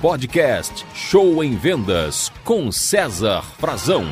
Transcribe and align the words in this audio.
Podcast 0.00 0.86
Show 0.94 1.42
em 1.42 1.56
Vendas 1.56 2.30
com 2.44 2.70
César 2.70 3.42
Frazão. 3.58 4.06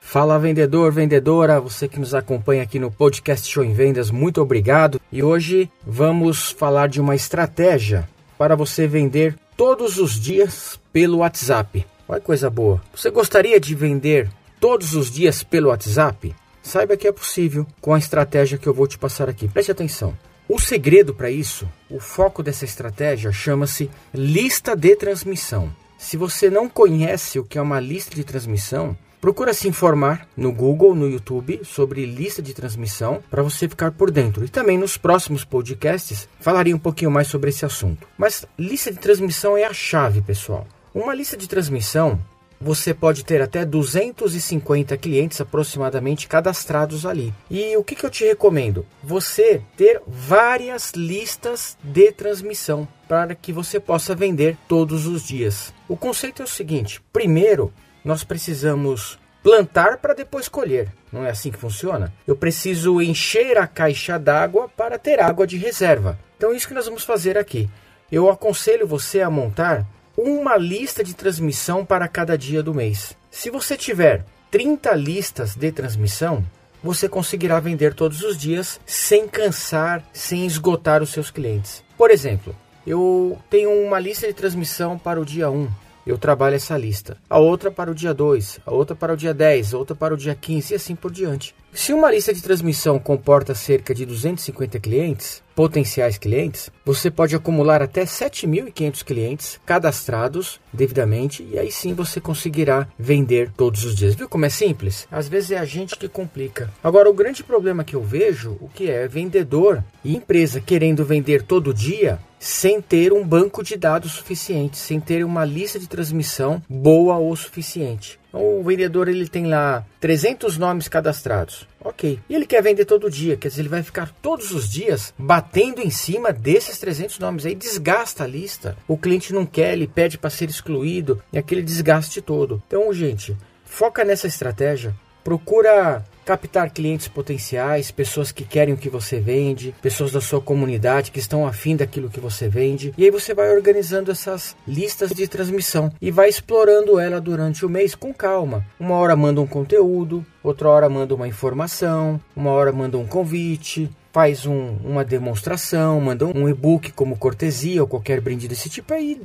Fala 0.00 0.38
vendedor, 0.38 0.92
vendedora, 0.92 1.60
você 1.60 1.88
que 1.88 1.98
nos 1.98 2.14
acompanha 2.14 2.62
aqui 2.62 2.78
no 2.78 2.88
podcast 2.88 3.50
Show 3.50 3.64
em 3.64 3.72
Vendas, 3.72 4.12
muito 4.12 4.40
obrigado. 4.40 5.00
E 5.10 5.20
hoje 5.20 5.68
vamos 5.84 6.52
falar 6.52 6.88
de 6.88 7.00
uma 7.00 7.16
estratégia 7.16 8.08
para 8.38 8.54
você 8.54 8.86
vender 8.86 9.34
todos 9.56 9.98
os 9.98 10.20
dias 10.20 10.78
pelo 10.92 11.18
WhatsApp. 11.18 11.84
Olha 12.08 12.20
que 12.20 12.26
coisa 12.26 12.48
boa. 12.48 12.80
Você 12.94 13.10
gostaria 13.10 13.58
de 13.58 13.74
vender 13.74 14.30
todos 14.60 14.94
os 14.94 15.10
dias 15.10 15.42
pelo 15.42 15.70
WhatsApp? 15.70 16.32
Saiba 16.62 16.96
que 16.96 17.08
é 17.08 17.12
possível 17.12 17.66
com 17.80 17.92
a 17.92 17.98
estratégia 17.98 18.56
que 18.56 18.68
eu 18.68 18.74
vou 18.74 18.86
te 18.86 18.96
passar 18.96 19.28
aqui. 19.28 19.48
Preste 19.48 19.72
atenção. 19.72 20.14
O 20.48 20.58
segredo 20.58 21.12
para 21.12 21.30
isso, 21.30 21.68
o 21.90 22.00
foco 22.00 22.42
dessa 22.42 22.64
estratégia 22.64 23.30
chama-se 23.30 23.90
lista 24.14 24.74
de 24.74 24.96
transmissão. 24.96 25.70
Se 25.98 26.16
você 26.16 26.48
não 26.48 26.70
conhece 26.70 27.38
o 27.38 27.44
que 27.44 27.58
é 27.58 27.60
uma 27.60 27.78
lista 27.78 28.14
de 28.14 28.24
transmissão, 28.24 28.96
procura 29.20 29.52
se 29.52 29.68
informar 29.68 30.26
no 30.34 30.50
Google, 30.50 30.94
no 30.94 31.06
YouTube 31.06 31.60
sobre 31.64 32.06
lista 32.06 32.40
de 32.40 32.54
transmissão 32.54 33.22
para 33.28 33.42
você 33.42 33.68
ficar 33.68 33.92
por 33.92 34.10
dentro. 34.10 34.42
E 34.42 34.48
também 34.48 34.78
nos 34.78 34.96
próximos 34.96 35.44
podcasts 35.44 36.26
falarei 36.40 36.72
um 36.72 36.78
pouquinho 36.78 37.10
mais 37.10 37.28
sobre 37.28 37.50
esse 37.50 37.66
assunto. 37.66 38.08
Mas 38.16 38.46
lista 38.58 38.90
de 38.90 38.98
transmissão 38.98 39.54
é 39.54 39.64
a 39.64 39.74
chave, 39.74 40.22
pessoal. 40.22 40.66
Uma 40.94 41.14
lista 41.14 41.36
de 41.36 41.46
transmissão 41.46 42.18
você 42.60 42.92
pode 42.92 43.24
ter 43.24 43.40
até 43.40 43.64
250 43.64 44.96
clientes 44.96 45.40
aproximadamente 45.40 46.26
cadastrados 46.26 47.06
ali. 47.06 47.32
E 47.50 47.76
o 47.76 47.84
que, 47.84 47.94
que 47.94 48.04
eu 48.04 48.10
te 48.10 48.24
recomendo? 48.24 48.84
Você 49.02 49.62
ter 49.76 50.02
várias 50.06 50.92
listas 50.92 51.76
de 51.82 52.12
transmissão 52.12 52.86
para 53.08 53.34
que 53.34 53.52
você 53.52 53.80
possa 53.80 54.14
vender 54.14 54.56
todos 54.66 55.06
os 55.06 55.26
dias. 55.26 55.72
O 55.88 55.96
conceito 55.96 56.42
é 56.42 56.44
o 56.44 56.48
seguinte: 56.48 57.00
primeiro, 57.12 57.72
nós 58.04 58.24
precisamos 58.24 59.18
plantar 59.42 59.98
para 59.98 60.14
depois 60.14 60.48
colher. 60.48 60.92
Não 61.12 61.24
é 61.24 61.30
assim 61.30 61.50
que 61.50 61.58
funciona? 61.58 62.12
Eu 62.26 62.36
preciso 62.36 63.00
encher 63.00 63.56
a 63.56 63.66
caixa 63.66 64.18
d'água 64.18 64.68
para 64.68 64.98
ter 64.98 65.20
água 65.20 65.46
de 65.46 65.56
reserva. 65.56 66.18
Então, 66.36 66.52
é 66.52 66.56
isso 66.56 66.68
que 66.68 66.74
nós 66.74 66.84
vamos 66.84 67.04
fazer 67.04 67.38
aqui. 67.38 67.68
Eu 68.10 68.30
aconselho 68.30 68.86
você 68.86 69.22
a 69.22 69.30
montar 69.30 69.86
uma 70.20 70.56
lista 70.56 71.04
de 71.04 71.14
transmissão 71.14 71.84
para 71.84 72.08
cada 72.08 72.36
dia 72.36 72.60
do 72.60 72.74
mês. 72.74 73.16
Se 73.30 73.50
você 73.50 73.76
tiver 73.76 74.24
30 74.50 74.92
listas 74.96 75.54
de 75.54 75.70
transmissão, 75.70 76.44
você 76.82 77.08
conseguirá 77.08 77.60
vender 77.60 77.94
todos 77.94 78.22
os 78.22 78.36
dias 78.36 78.80
sem 78.84 79.28
cansar, 79.28 80.02
sem 80.12 80.44
esgotar 80.44 81.04
os 81.04 81.10
seus 81.10 81.30
clientes. 81.30 81.84
Por 81.96 82.10
exemplo, 82.10 82.52
eu 82.84 83.38
tenho 83.48 83.70
uma 83.70 84.00
lista 84.00 84.26
de 84.26 84.32
transmissão 84.32 84.98
para 84.98 85.20
o 85.20 85.24
dia 85.24 85.48
1, 85.50 85.68
eu 86.04 86.18
trabalho 86.18 86.56
essa 86.56 86.76
lista. 86.76 87.16
A 87.30 87.38
outra 87.38 87.70
para 87.70 87.90
o 87.90 87.94
dia 87.94 88.12
2, 88.12 88.60
a 88.66 88.72
outra 88.72 88.96
para 88.96 89.12
o 89.12 89.16
dia 89.16 89.32
10, 89.32 89.74
a 89.74 89.78
outra 89.78 89.94
para 89.94 90.14
o 90.14 90.16
dia 90.16 90.34
15 90.34 90.72
e 90.72 90.76
assim 90.76 90.96
por 90.96 91.12
diante. 91.12 91.54
Se 91.78 91.92
uma 91.92 92.10
lista 92.10 92.34
de 92.34 92.42
transmissão 92.42 92.98
comporta 92.98 93.54
cerca 93.54 93.94
de 93.94 94.04
250 94.04 94.80
clientes, 94.80 95.44
potenciais 95.54 96.18
clientes, 96.18 96.70
você 96.84 97.08
pode 97.08 97.36
acumular 97.36 97.80
até 97.80 98.02
7.500 98.02 99.04
clientes 99.04 99.60
cadastrados 99.64 100.60
devidamente 100.72 101.46
e 101.48 101.56
aí 101.56 101.70
sim 101.70 101.94
você 101.94 102.20
conseguirá 102.20 102.88
vender 102.98 103.52
todos 103.56 103.84
os 103.84 103.94
dias. 103.94 104.16
Viu 104.16 104.28
como 104.28 104.44
é 104.44 104.48
simples? 104.48 105.06
Às 105.08 105.28
vezes 105.28 105.52
é 105.52 105.58
a 105.58 105.64
gente 105.64 105.96
que 105.96 106.08
complica. 106.08 106.68
Agora, 106.82 107.08
o 107.08 107.14
grande 107.14 107.44
problema 107.44 107.84
que 107.84 107.94
eu 107.94 108.02
vejo, 108.02 108.58
o 108.60 108.68
que 108.68 108.90
é 108.90 109.06
vendedor 109.06 109.82
e 110.04 110.16
empresa 110.16 110.60
querendo 110.60 111.04
vender 111.04 111.42
todo 111.42 111.72
dia 111.72 112.18
sem 112.40 112.80
ter 112.80 113.12
um 113.12 113.24
banco 113.24 113.62
de 113.62 113.76
dados 113.76 114.12
suficiente, 114.12 114.76
sem 114.76 115.00
ter 115.00 115.24
uma 115.24 115.44
lista 115.44 115.78
de 115.78 115.88
transmissão 115.88 116.62
boa 116.68 117.18
o 117.18 117.34
suficiente. 117.36 118.18
Então, 118.28 118.60
o 118.60 118.62
vendedor 118.62 119.08
ele 119.08 119.26
tem 119.26 119.46
lá 119.46 119.84
300 120.00 120.58
nomes 120.58 120.88
cadastrados. 120.88 121.66
Ok. 121.82 122.18
E 122.28 122.34
ele 122.34 122.46
quer 122.46 122.62
vender 122.62 122.84
todo 122.84 123.10
dia, 123.10 123.36
quer 123.36 123.48
dizer, 123.48 123.62
ele 123.62 123.68
vai 123.68 123.82
ficar 123.82 124.12
todos 124.20 124.52
os 124.52 124.68
dias 124.68 125.14
batendo 125.18 125.80
em 125.80 125.90
cima 125.90 126.32
desses 126.32 126.78
300 126.78 127.18
nomes. 127.18 127.46
Aí 127.46 127.54
desgasta 127.54 128.24
a 128.24 128.26
lista. 128.26 128.76
O 128.86 128.98
cliente 128.98 129.32
não 129.32 129.46
quer, 129.46 129.72
ele 129.72 129.86
pede 129.86 130.18
para 130.18 130.30
ser 130.30 130.48
excluído 130.48 131.22
e 131.32 131.38
aquele 131.38 131.62
desgaste 131.62 132.20
todo. 132.20 132.62
Então, 132.66 132.92
gente, 132.92 133.36
foca 133.64 134.04
nessa 134.04 134.26
estratégia. 134.26 134.94
Procura 135.24 136.04
captar 136.28 136.70
clientes 136.70 137.08
potenciais, 137.08 137.90
pessoas 137.90 138.30
que 138.30 138.44
querem 138.44 138.74
o 138.74 138.76
que 138.76 138.90
você 138.90 139.18
vende, 139.18 139.74
pessoas 139.80 140.12
da 140.12 140.20
sua 140.20 140.42
comunidade 140.42 141.10
que 141.10 141.18
estão 141.18 141.46
afim 141.46 141.74
daquilo 141.74 142.10
que 142.10 142.20
você 142.20 142.50
vende. 142.50 142.92
E 142.98 143.04
aí 143.04 143.10
você 143.10 143.32
vai 143.32 143.50
organizando 143.50 144.10
essas 144.10 144.54
listas 144.66 145.08
de 145.08 145.26
transmissão 145.26 145.90
e 146.02 146.10
vai 146.10 146.28
explorando 146.28 147.00
ela 147.00 147.18
durante 147.18 147.64
o 147.64 147.68
mês 147.70 147.94
com 147.94 148.12
calma. 148.12 148.62
Uma 148.78 148.96
hora 148.96 149.16
manda 149.16 149.40
um 149.40 149.46
conteúdo, 149.46 150.22
outra 150.42 150.68
hora 150.68 150.86
manda 150.90 151.14
uma 151.14 151.26
informação, 151.26 152.20
uma 152.36 152.50
hora 152.50 152.72
manda 152.72 152.98
um 152.98 153.06
convite, 153.06 153.90
faz 154.18 154.46
um, 154.46 154.76
uma 154.84 155.04
demonstração, 155.04 156.00
manda 156.00 156.26
um 156.26 156.48
e-book 156.48 156.90
como 156.90 157.16
cortesia 157.16 157.82
ou 157.82 157.86
qualquer 157.86 158.20
brinde 158.20 158.48
desse 158.48 158.68
tipo, 158.68 158.92
aí 158.92 159.16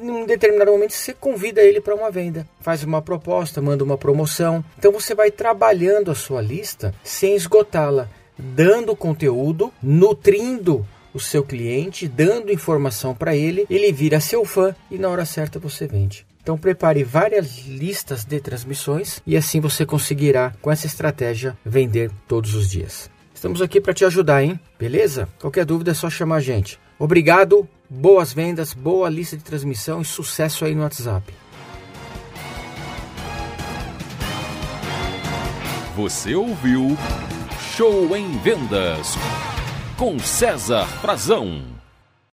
em 0.00 0.08
um 0.08 0.24
determinado 0.24 0.70
momento 0.70 0.92
você 0.92 1.12
convida 1.12 1.60
ele 1.60 1.80
para 1.80 1.96
uma 1.96 2.12
venda, 2.12 2.46
faz 2.60 2.84
uma 2.84 3.02
proposta, 3.02 3.60
manda 3.60 3.82
uma 3.82 3.98
promoção. 3.98 4.64
Então 4.78 4.92
você 4.92 5.16
vai 5.16 5.32
trabalhando 5.32 6.12
a 6.12 6.14
sua 6.14 6.40
lista 6.40 6.94
sem 7.02 7.34
esgotá-la, 7.34 8.08
dando 8.38 8.94
conteúdo, 8.94 9.72
nutrindo 9.82 10.86
o 11.12 11.18
seu 11.18 11.42
cliente, 11.42 12.06
dando 12.06 12.52
informação 12.52 13.16
para 13.16 13.34
ele, 13.34 13.66
ele 13.68 13.90
vira 13.90 14.20
seu 14.20 14.44
fã 14.44 14.76
e 14.88 14.96
na 14.96 15.08
hora 15.08 15.24
certa 15.24 15.58
você 15.58 15.88
vende. 15.88 16.24
Então 16.40 16.56
prepare 16.56 17.02
várias 17.02 17.66
listas 17.66 18.24
de 18.24 18.38
transmissões 18.38 19.20
e 19.26 19.36
assim 19.36 19.58
você 19.58 19.84
conseguirá 19.84 20.54
com 20.62 20.70
essa 20.70 20.86
estratégia 20.86 21.58
vender 21.64 22.12
todos 22.28 22.54
os 22.54 22.70
dias. 22.70 23.10
Estamos 23.36 23.60
aqui 23.60 23.82
para 23.82 23.92
te 23.92 24.02
ajudar, 24.02 24.42
hein? 24.42 24.58
Beleza? 24.78 25.28
Qualquer 25.38 25.66
dúvida 25.66 25.90
é 25.90 25.94
só 25.94 26.08
chamar 26.08 26.36
a 26.36 26.40
gente. 26.40 26.80
Obrigado, 26.98 27.68
boas 27.88 28.32
vendas, 28.32 28.72
boa 28.72 29.10
lista 29.10 29.36
de 29.36 29.44
transmissão 29.44 30.00
e 30.00 30.06
sucesso 30.06 30.64
aí 30.64 30.74
no 30.74 30.80
WhatsApp. 30.80 31.34
Você 35.94 36.34
ouviu 36.34 36.96
Show 37.76 38.16
em 38.16 38.38
Vendas 38.38 39.12
com 39.98 40.18
César 40.18 40.86
Frazão. 41.02 41.75